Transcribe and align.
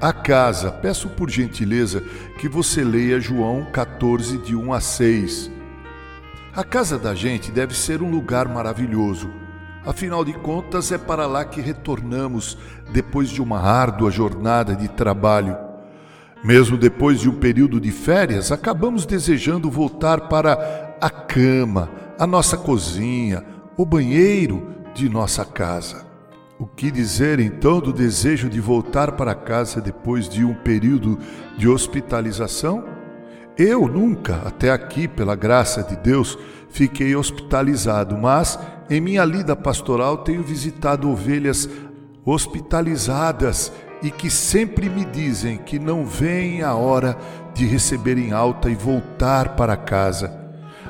A 0.00 0.12
casa, 0.12 0.70
peço 0.70 1.08
por 1.08 1.28
gentileza 1.28 2.00
que 2.38 2.48
você 2.48 2.84
leia 2.84 3.18
João 3.18 3.66
14, 3.72 4.38
de 4.38 4.54
1 4.54 4.72
a 4.72 4.80
6. 4.80 5.50
A 6.54 6.62
casa 6.62 6.96
da 6.96 7.16
gente 7.16 7.50
deve 7.50 7.74
ser 7.74 8.00
um 8.00 8.08
lugar 8.08 8.46
maravilhoso. 8.46 9.28
Afinal 9.84 10.24
de 10.24 10.32
contas, 10.34 10.92
é 10.92 10.98
para 10.98 11.26
lá 11.26 11.44
que 11.44 11.60
retornamos 11.60 12.56
depois 12.92 13.28
de 13.28 13.42
uma 13.42 13.58
árdua 13.58 14.08
jornada 14.08 14.76
de 14.76 14.86
trabalho. 14.86 15.56
Mesmo 16.44 16.76
depois 16.76 17.18
de 17.18 17.28
um 17.28 17.34
período 17.34 17.80
de 17.80 17.90
férias, 17.90 18.52
acabamos 18.52 19.04
desejando 19.04 19.68
voltar 19.68 20.28
para 20.28 20.96
a 21.00 21.10
cama, 21.10 21.90
a 22.16 22.24
nossa 22.24 22.56
cozinha, 22.56 23.44
o 23.76 23.84
banheiro 23.84 24.76
de 24.94 25.08
nossa 25.08 25.44
casa. 25.44 26.07
O 26.60 26.66
que 26.66 26.90
dizer 26.90 27.38
então 27.38 27.78
do 27.78 27.92
desejo 27.92 28.48
de 28.48 28.60
voltar 28.60 29.12
para 29.12 29.32
casa 29.32 29.80
depois 29.80 30.28
de 30.28 30.44
um 30.44 30.54
período 30.54 31.16
de 31.56 31.68
hospitalização? 31.68 32.84
Eu 33.56 33.86
nunca, 33.86 34.42
até 34.44 34.72
aqui, 34.72 35.06
pela 35.06 35.36
graça 35.36 35.84
de 35.84 35.94
Deus, 35.94 36.36
fiquei 36.68 37.14
hospitalizado, 37.14 38.18
mas 38.18 38.58
em 38.90 39.00
minha 39.00 39.24
lida 39.24 39.54
pastoral 39.54 40.18
tenho 40.18 40.42
visitado 40.42 41.08
ovelhas 41.08 41.68
hospitalizadas 42.24 43.72
e 44.02 44.10
que 44.10 44.28
sempre 44.28 44.88
me 44.88 45.04
dizem 45.04 45.58
que 45.58 45.78
não 45.78 46.04
vem 46.04 46.62
a 46.62 46.74
hora 46.74 47.16
de 47.54 47.66
receberem 47.66 48.32
alta 48.32 48.68
e 48.68 48.74
voltar 48.74 49.54
para 49.54 49.76
casa. 49.76 50.36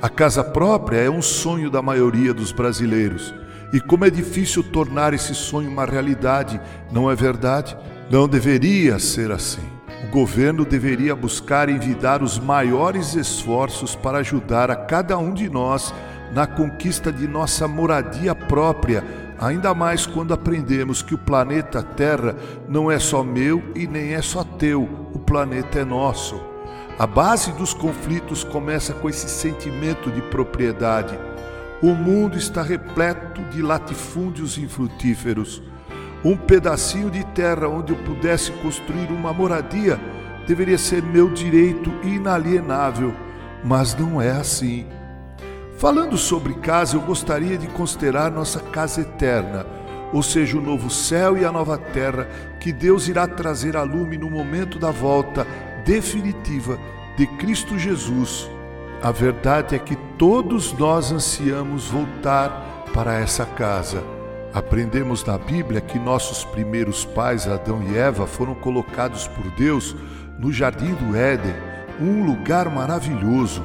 A 0.00 0.08
casa 0.08 0.42
própria 0.42 0.96
é 0.98 1.08
um 1.08 1.22
sonho 1.22 1.70
da 1.70 1.80
maioria 1.80 2.34
dos 2.34 2.50
brasileiros. 2.50 3.32
E 3.72 3.80
como 3.80 4.04
é 4.04 4.10
difícil 4.10 4.62
tornar 4.62 5.14
esse 5.14 5.34
sonho 5.34 5.70
uma 5.70 5.86
realidade, 5.86 6.60
não 6.90 7.10
é 7.10 7.14
verdade? 7.14 7.76
Não 8.10 8.28
deveria 8.28 8.98
ser 8.98 9.30
assim 9.30 9.72
o 10.02 10.10
governo 10.10 10.64
deveria 10.64 11.14
buscar 11.14 11.68
envidar 11.68 12.22
os 12.22 12.38
maiores 12.38 13.14
esforços 13.14 13.94
para 13.94 14.18
ajudar 14.18 14.70
a 14.70 14.76
cada 14.76 15.16
um 15.16 15.32
de 15.32 15.48
nós 15.48 15.94
na 16.34 16.46
conquista 16.46 17.12
de 17.12 17.28
nossa 17.28 17.68
moradia 17.68 18.34
própria, 18.34 19.04
ainda 19.38 19.72
mais 19.72 20.04
quando 20.04 20.34
aprendemos 20.34 21.02
que 21.02 21.14
o 21.14 21.18
planeta 21.18 21.82
Terra 21.82 22.34
não 22.68 22.90
é 22.90 22.98
só 22.98 23.22
meu 23.22 23.62
e 23.76 23.86
nem 23.86 24.14
é 24.14 24.22
só 24.22 24.42
teu, 24.42 24.88
o 25.14 25.18
planeta 25.18 25.78
é 25.78 25.84
nosso. 25.84 26.40
A 26.98 27.06
base 27.06 27.52
dos 27.52 27.72
conflitos 27.72 28.42
começa 28.42 28.92
com 28.92 29.08
esse 29.08 29.28
sentimento 29.28 30.10
de 30.10 30.20
propriedade. 30.22 31.18
O 31.82 31.96
mundo 31.96 32.38
está 32.38 32.62
repleto 32.62 33.42
de 33.50 33.60
latifúndios 33.60 34.56
infrutíferos. 34.56 35.60
Um 36.24 36.36
pedacinho 36.36 37.10
de 37.10 37.24
terra 37.24 37.66
onde 37.66 37.92
eu 37.92 37.98
pudesse 38.04 38.52
construir 38.62 39.10
uma 39.10 39.32
moradia 39.32 39.98
deveria 40.46 40.78
ser 40.78 41.02
meu 41.02 41.28
direito 41.28 41.90
inalienável, 42.04 43.12
mas 43.64 43.96
não 43.96 44.22
é 44.22 44.30
assim. 44.30 44.86
Falando 45.76 46.16
sobre 46.16 46.54
casa, 46.54 46.94
eu 46.94 47.00
gostaria 47.00 47.58
de 47.58 47.66
considerar 47.66 48.30
nossa 48.30 48.60
casa 48.60 49.00
eterna, 49.00 49.66
ou 50.12 50.22
seja, 50.22 50.56
o 50.56 50.62
novo 50.62 50.88
céu 50.88 51.36
e 51.36 51.44
a 51.44 51.50
nova 51.50 51.76
terra 51.76 52.28
que 52.60 52.72
Deus 52.72 53.08
irá 53.08 53.26
trazer 53.26 53.76
a 53.76 53.82
lume 53.82 54.16
no 54.16 54.30
momento 54.30 54.78
da 54.78 54.92
volta 54.92 55.44
definitiva 55.84 56.78
de 57.16 57.26
Cristo 57.26 57.76
Jesus. 57.76 58.48
A 59.02 59.10
verdade 59.10 59.74
é 59.74 59.80
que 59.80 59.96
todos 60.16 60.72
nós 60.74 61.10
ansiamos 61.10 61.88
voltar 61.88 62.84
para 62.94 63.18
essa 63.18 63.44
casa. 63.44 64.00
Aprendemos 64.54 65.24
na 65.24 65.36
Bíblia 65.36 65.80
que 65.80 65.98
nossos 65.98 66.44
primeiros 66.44 67.04
pais, 67.04 67.48
Adão 67.48 67.82
e 67.82 67.98
Eva, 67.98 68.28
foram 68.28 68.54
colocados 68.54 69.26
por 69.26 69.50
Deus 69.56 69.96
no 70.38 70.52
jardim 70.52 70.94
do 70.94 71.16
Éden, 71.16 71.52
um 72.00 72.24
lugar 72.24 72.70
maravilhoso. 72.70 73.64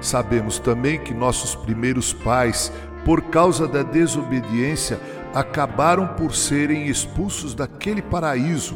Sabemos 0.00 0.58
também 0.58 0.98
que 0.98 1.14
nossos 1.14 1.54
primeiros 1.54 2.12
pais, 2.12 2.72
por 3.04 3.22
causa 3.22 3.68
da 3.68 3.84
desobediência, 3.84 4.98
acabaram 5.32 6.08
por 6.08 6.34
serem 6.34 6.88
expulsos 6.88 7.54
daquele 7.54 8.02
paraíso. 8.02 8.74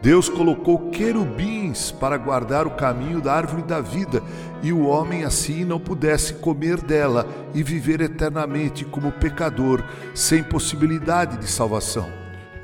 Deus 0.00 0.28
colocou 0.28 0.90
querubins 0.90 1.90
para 1.90 2.16
guardar 2.16 2.66
o 2.66 2.70
caminho 2.70 3.20
da 3.20 3.34
árvore 3.34 3.62
da 3.62 3.80
vida, 3.80 4.22
e 4.62 4.72
o 4.72 4.86
homem 4.86 5.24
assim 5.24 5.64
não 5.64 5.80
pudesse 5.80 6.34
comer 6.34 6.80
dela 6.80 7.26
e 7.52 7.62
viver 7.62 8.00
eternamente 8.00 8.84
como 8.84 9.10
pecador, 9.10 9.82
sem 10.14 10.42
possibilidade 10.42 11.36
de 11.36 11.48
salvação. 11.48 12.08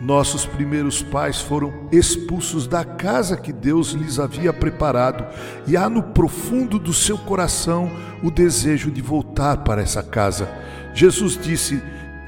Nossos 0.00 0.44
primeiros 0.44 1.02
pais 1.02 1.40
foram 1.40 1.88
expulsos 1.90 2.66
da 2.66 2.84
casa 2.84 3.36
que 3.36 3.52
Deus 3.52 3.92
lhes 3.92 4.18
havia 4.18 4.52
preparado, 4.52 5.24
e 5.66 5.76
há 5.76 5.88
no 5.88 6.02
profundo 6.02 6.78
do 6.78 6.92
seu 6.92 7.16
coração 7.18 7.90
o 8.22 8.30
desejo 8.30 8.90
de 8.90 9.00
voltar 9.00 9.58
para 9.58 9.82
essa 9.82 10.02
casa. 10.02 10.48
Jesus 10.94 11.38
disse: 11.40 11.82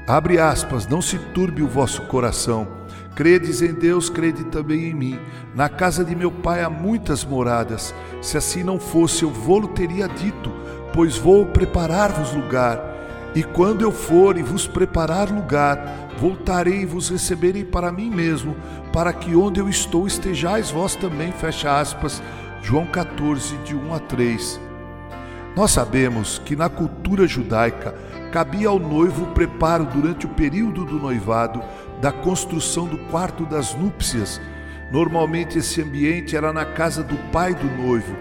abre 0.07 0.39
aspas, 0.39 0.87
não 0.87 1.01
se 1.01 1.17
turbe 1.33 1.61
o 1.61 1.67
vosso 1.67 2.01
coração. 2.03 2.67
Credes 3.17 3.63
em 3.63 3.73
Deus, 3.73 4.11
crede 4.11 4.43
também 4.43 4.91
em 4.91 4.93
mim. 4.93 5.19
Na 5.55 5.67
casa 5.67 6.05
de 6.05 6.15
meu 6.15 6.29
pai 6.29 6.61
há 6.63 6.69
muitas 6.69 7.25
moradas. 7.25 7.91
Se 8.21 8.37
assim 8.37 8.63
não 8.63 8.79
fosse, 8.79 9.23
eu 9.23 9.31
vou-lo 9.31 9.69
teria 9.69 10.07
dito, 10.07 10.53
pois 10.93 11.17
vou 11.17 11.43
preparar-vos 11.47 12.31
lugar. 12.31 12.79
E 13.33 13.41
quando 13.41 13.81
eu 13.81 13.91
for 13.91 14.37
e 14.37 14.43
vos 14.43 14.67
preparar 14.67 15.31
lugar, 15.31 16.11
voltarei 16.19 16.81
e 16.81 16.85
vos 16.85 17.09
receberei 17.09 17.65
para 17.65 17.91
mim 17.91 18.11
mesmo, 18.11 18.55
para 18.93 19.11
que 19.11 19.35
onde 19.35 19.59
eu 19.59 19.67
estou 19.67 20.05
estejais 20.05 20.69
vós 20.69 20.95
também. 20.95 21.31
Fecha 21.31 21.79
aspas. 21.79 22.21
João 22.61 22.85
14, 22.85 23.57
de 23.65 23.75
1 23.75 23.95
a 23.95 23.99
3. 23.99 24.59
Nós 25.55 25.71
sabemos 25.71 26.39
que 26.45 26.55
na 26.55 26.69
cultura 26.69 27.25
judaica 27.25 27.95
cabia 28.27 28.69
ao 28.69 28.79
noivo 28.79 29.23
o 29.23 29.33
preparo 29.33 29.85
durante 29.85 30.25
o 30.25 30.29
período 30.29 30.85
do 30.85 30.99
noivado 30.99 31.61
da 32.01 32.11
construção 32.11 32.85
do 32.85 32.97
quarto 33.09 33.45
das 33.45 33.73
núpcias. 33.73 34.39
Normalmente 34.91 35.57
esse 35.57 35.81
ambiente 35.81 36.35
era 36.35 36.53
na 36.53 36.65
casa 36.65 37.03
do 37.03 37.17
pai 37.31 37.53
do 37.53 37.65
noivo. 37.65 38.15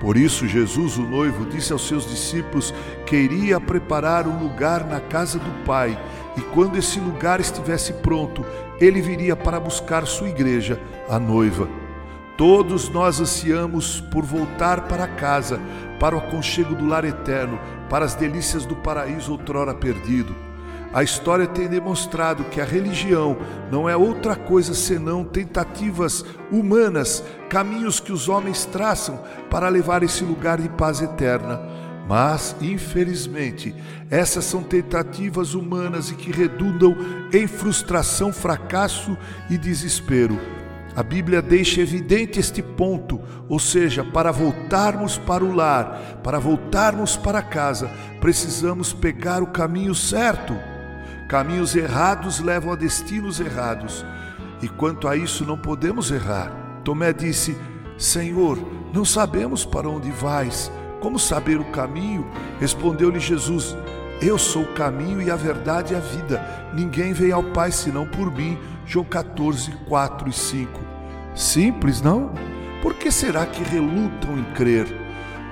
Por 0.00 0.16
isso, 0.16 0.46
Jesus, 0.46 0.98
o 0.98 1.02
noivo, 1.02 1.46
disse 1.46 1.72
aos 1.72 1.88
seus 1.88 2.06
discípulos 2.06 2.72
que 3.06 3.16
iria 3.16 3.58
preparar 3.58 4.26
um 4.28 4.38
lugar 4.38 4.86
na 4.86 5.00
casa 5.00 5.38
do 5.38 5.64
Pai, 5.64 5.98
e 6.36 6.40
quando 6.42 6.76
esse 6.76 7.00
lugar 7.00 7.40
estivesse 7.40 7.94
pronto, 7.94 8.44
ele 8.78 9.00
viria 9.00 9.34
para 9.34 9.58
buscar 9.58 10.06
sua 10.06 10.28
igreja, 10.28 10.78
a 11.08 11.18
noiva. 11.18 11.66
Todos 12.36 12.90
nós 12.90 13.18
ansiamos 13.18 13.98
por 14.12 14.22
voltar 14.22 14.82
para 14.82 15.08
casa, 15.08 15.58
para 15.98 16.14
o 16.14 16.18
aconchego 16.18 16.74
do 16.74 16.86
lar 16.86 17.06
eterno, 17.06 17.58
para 17.88 18.04
as 18.04 18.14
delícias 18.14 18.64
do 18.64 18.76
paraíso 18.76 19.32
outrora 19.32 19.74
perdido. 19.74 20.34
A 20.92 21.02
história 21.02 21.46
tem 21.46 21.68
demonstrado 21.68 22.44
que 22.44 22.60
a 22.60 22.64
religião 22.64 23.36
não 23.70 23.88
é 23.88 23.96
outra 23.96 24.34
coisa 24.34 24.72
senão 24.72 25.24
tentativas 25.24 26.24
humanas, 26.50 27.22
caminhos 27.50 28.00
que 28.00 28.12
os 28.12 28.28
homens 28.28 28.64
traçam 28.64 29.20
para 29.50 29.68
levar 29.68 30.02
esse 30.02 30.24
lugar 30.24 30.60
de 30.60 30.68
paz 30.70 31.02
eterna. 31.02 31.60
Mas, 32.08 32.56
infelizmente, 32.62 33.74
essas 34.08 34.44
são 34.44 34.62
tentativas 34.62 35.54
humanas 35.54 36.10
e 36.10 36.14
que 36.14 36.30
redundam 36.30 36.96
em 37.32 37.46
frustração, 37.46 38.32
fracasso 38.32 39.18
e 39.50 39.58
desespero. 39.58 40.38
A 40.96 41.02
Bíblia 41.02 41.42
deixa 41.42 41.82
evidente 41.82 42.40
este 42.40 42.62
ponto, 42.62 43.20
ou 43.50 43.58
seja, 43.58 44.02
para 44.02 44.32
voltarmos 44.32 45.18
para 45.18 45.44
o 45.44 45.54
lar, 45.54 46.20
para 46.24 46.38
voltarmos 46.38 47.18
para 47.18 47.42
casa, 47.42 47.90
precisamos 48.18 48.94
pegar 48.94 49.42
o 49.42 49.48
caminho 49.48 49.94
certo. 49.94 50.56
Caminhos 51.28 51.76
errados 51.76 52.40
levam 52.40 52.72
a 52.72 52.76
destinos 52.76 53.40
errados. 53.40 54.06
E 54.62 54.68
quanto 54.68 55.06
a 55.06 55.14
isso, 55.14 55.44
não 55.44 55.58
podemos 55.58 56.10
errar. 56.10 56.50
Tomé 56.82 57.12
disse: 57.12 57.54
Senhor, 57.98 58.58
não 58.94 59.04
sabemos 59.04 59.66
para 59.66 59.90
onde 59.90 60.10
vais. 60.10 60.72
Como 61.00 61.18
saber 61.18 61.60
o 61.60 61.70
caminho? 61.72 62.26
Respondeu-lhe 62.58 63.20
Jesus: 63.20 63.76
Eu 64.22 64.38
sou 64.38 64.62
o 64.62 64.72
caminho 64.72 65.20
e 65.20 65.30
a 65.30 65.36
verdade 65.36 65.92
e 65.92 65.96
a 65.96 66.00
vida. 66.00 66.42
Ninguém 66.72 67.12
vem 67.12 67.32
ao 67.32 67.42
Pai 67.42 67.70
senão 67.70 68.06
por 68.06 68.30
mim. 68.34 68.56
João 68.86 69.04
14, 69.04 69.72
4 69.88 70.30
e 70.30 70.32
5. 70.32 70.85
Simples, 71.36 72.00
não? 72.00 72.32
Por 72.80 72.94
que 72.94 73.12
será 73.12 73.44
que 73.44 73.62
relutam 73.62 74.38
em 74.38 74.44
crer? 74.54 74.86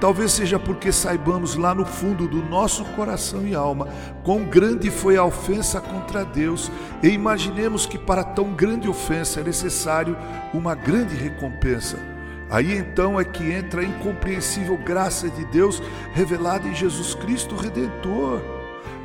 Talvez 0.00 0.32
seja 0.32 0.58
porque 0.58 0.90
saibamos 0.90 1.56
lá 1.56 1.74
no 1.74 1.84
fundo 1.84 2.26
do 2.26 2.42
nosso 2.42 2.84
coração 2.96 3.46
e 3.46 3.54
alma 3.54 3.88
quão 4.22 4.44
grande 4.44 4.90
foi 4.90 5.16
a 5.16 5.24
ofensa 5.24 5.80
contra 5.80 6.24
Deus 6.24 6.70
e 7.02 7.08
imaginemos 7.08 7.86
que 7.86 7.98
para 7.98 8.24
tão 8.24 8.52
grande 8.52 8.88
ofensa 8.88 9.40
é 9.40 9.44
necessário 9.44 10.16
uma 10.52 10.74
grande 10.74 11.14
recompensa. 11.14 11.98
Aí 12.50 12.76
então 12.76 13.20
é 13.20 13.24
que 13.24 13.52
entra 13.52 13.82
a 13.82 13.84
incompreensível 13.84 14.76
graça 14.78 15.28
de 15.28 15.44
Deus 15.46 15.82
revelada 16.12 16.66
em 16.66 16.74
Jesus 16.74 17.14
Cristo 17.14 17.56
Redentor. 17.56 18.53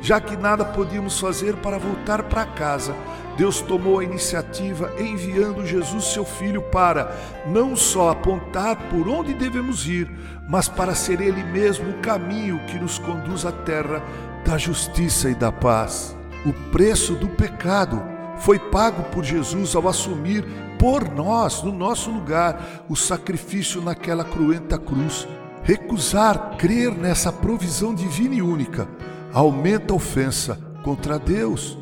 Já 0.02 0.20
que 0.20 0.36
nada 0.36 0.64
podíamos 0.64 1.20
fazer 1.20 1.56
para 1.56 1.78
voltar 1.78 2.22
para 2.24 2.46
casa, 2.46 2.94
Deus 3.36 3.60
tomou 3.60 3.98
a 3.98 4.04
iniciativa 4.04 4.92
enviando 4.98 5.66
Jesus, 5.66 6.04
seu 6.06 6.24
filho, 6.24 6.62
para 6.62 7.14
não 7.46 7.76
só 7.76 8.10
apontar 8.10 8.76
por 8.88 9.08
onde 9.08 9.34
devemos 9.34 9.86
ir, 9.86 10.10
mas 10.48 10.68
para 10.68 10.94
ser 10.94 11.20
Ele 11.20 11.42
mesmo 11.44 11.90
o 11.90 11.98
caminho 12.00 12.60
que 12.66 12.78
nos 12.78 12.98
conduz 12.98 13.44
à 13.44 13.52
terra 13.52 14.02
da 14.44 14.56
justiça 14.56 15.30
e 15.30 15.34
da 15.34 15.52
paz. 15.52 16.16
O 16.46 16.52
preço 16.70 17.14
do 17.14 17.28
pecado 17.28 18.02
foi 18.38 18.58
pago 18.58 19.02
por 19.04 19.22
Jesus 19.22 19.74
ao 19.74 19.86
assumir 19.86 20.44
por 20.78 21.10
nós, 21.10 21.62
no 21.62 21.72
nosso 21.72 22.10
lugar, 22.10 22.84
o 22.88 22.96
sacrifício 22.96 23.82
naquela 23.82 24.24
cruenta 24.24 24.78
cruz. 24.78 25.28
Recusar 25.62 26.56
crer 26.56 26.90
nessa 26.90 27.30
provisão 27.30 27.94
divina 27.94 28.34
e 28.34 28.40
única 28.42 28.88
aumenta 29.32 29.92
a 29.92 29.96
ofensa 29.96 30.58
contra 30.82 31.18
Deus. 31.18 31.78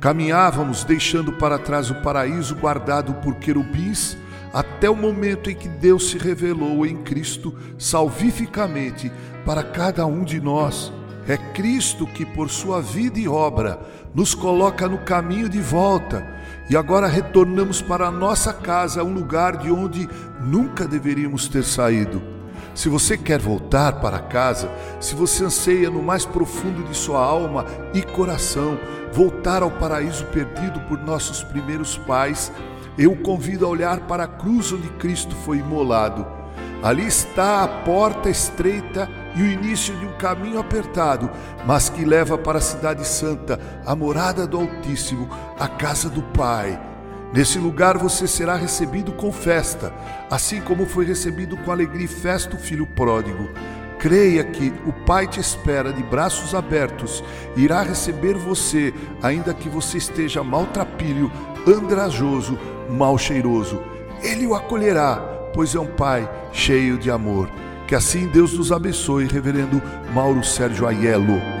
Caminhávamos 0.00 0.84
deixando 0.84 1.32
para 1.32 1.58
trás 1.58 1.90
o 1.90 1.94
paraíso 1.96 2.54
guardado 2.54 3.14
por 3.14 3.34
querubins 3.36 4.16
até 4.52 4.88
o 4.90 4.96
momento 4.96 5.50
em 5.50 5.54
que 5.54 5.68
Deus 5.68 6.10
se 6.10 6.18
revelou 6.18 6.84
em 6.86 6.96
Cristo 6.96 7.54
salvificamente 7.78 9.12
para 9.44 9.62
cada 9.62 10.06
um 10.06 10.24
de 10.24 10.40
nós. 10.40 10.92
É 11.28 11.36
Cristo 11.36 12.06
que, 12.06 12.24
por 12.24 12.50
sua 12.50 12.80
vida 12.80 13.18
e 13.18 13.28
obra, 13.28 13.78
nos 14.14 14.34
coloca 14.34 14.88
no 14.88 14.98
caminho 14.98 15.48
de 15.48 15.60
volta 15.60 16.26
e 16.68 16.76
agora 16.76 17.06
retornamos 17.06 17.82
para 17.82 18.06
a 18.06 18.10
nossa 18.10 18.52
casa, 18.52 19.04
um 19.04 19.12
lugar 19.12 19.58
de 19.58 19.70
onde 19.70 20.08
nunca 20.40 20.86
deveríamos 20.86 21.46
ter 21.46 21.62
saído. 21.62 22.39
Se 22.74 22.88
você 22.88 23.16
quer 23.16 23.40
voltar 23.40 24.00
para 24.00 24.18
casa, 24.18 24.70
se 25.00 25.14
você 25.14 25.44
anseia 25.44 25.90
no 25.90 26.02
mais 26.02 26.24
profundo 26.24 26.82
de 26.84 26.96
sua 26.96 27.20
alma 27.22 27.66
e 27.92 28.02
coração 28.02 28.78
voltar 29.12 29.62
ao 29.62 29.70
paraíso 29.70 30.24
perdido 30.26 30.80
por 30.82 30.98
nossos 30.98 31.42
primeiros 31.42 31.98
pais, 31.98 32.52
eu 32.96 33.12
o 33.12 33.16
convido 33.16 33.66
a 33.66 33.68
olhar 33.68 34.00
para 34.00 34.24
a 34.24 34.28
cruz 34.28 34.72
onde 34.72 34.88
Cristo 34.90 35.34
foi 35.34 35.58
imolado. 35.58 36.26
Ali 36.82 37.06
está 37.06 37.62
a 37.62 37.68
porta 37.68 38.30
estreita 38.30 39.08
e 39.36 39.42
o 39.42 39.46
início 39.46 39.94
de 39.96 40.06
um 40.06 40.12
caminho 40.12 40.58
apertado, 40.58 41.30
mas 41.66 41.90
que 41.90 42.04
leva 42.04 42.38
para 42.38 42.58
a 42.58 42.62
Cidade 42.62 43.06
Santa, 43.06 43.60
a 43.84 43.94
morada 43.94 44.46
do 44.46 44.58
Altíssimo, 44.58 45.28
a 45.58 45.68
casa 45.68 46.08
do 46.08 46.22
Pai. 46.22 46.80
Nesse 47.32 47.58
lugar 47.58 47.96
você 47.96 48.26
será 48.26 48.56
recebido 48.56 49.12
com 49.12 49.30
festa, 49.30 49.92
assim 50.28 50.60
como 50.60 50.84
foi 50.84 51.04
recebido 51.04 51.56
com 51.56 51.70
alegria 51.70 52.04
e 52.04 52.08
festa 52.08 52.56
o 52.56 52.58
filho 52.58 52.86
pródigo. 52.86 53.48
Creia 54.00 54.42
que 54.42 54.72
o 54.86 54.92
Pai 54.92 55.28
te 55.28 55.38
espera 55.38 55.92
de 55.92 56.02
braços 56.02 56.54
abertos 56.54 57.22
irá 57.54 57.82
receber 57.82 58.34
você, 58.34 58.92
ainda 59.22 59.54
que 59.54 59.68
você 59.68 59.98
esteja 59.98 60.42
maltrapilho, 60.42 61.30
andrajoso, 61.68 62.58
mal 62.88 63.16
cheiroso. 63.16 63.80
Ele 64.22 64.46
o 64.46 64.54
acolherá, 64.54 65.16
pois 65.54 65.74
é 65.74 65.80
um 65.80 65.86
Pai 65.86 66.28
cheio 66.52 66.98
de 66.98 67.10
amor. 67.10 67.48
Que 67.86 67.94
assim 67.94 68.26
Deus 68.26 68.54
nos 68.54 68.72
abençoe, 68.72 69.26
Reverendo 69.26 69.80
Mauro 70.14 70.42
Sérgio 70.42 70.86
Aiello. 70.86 71.59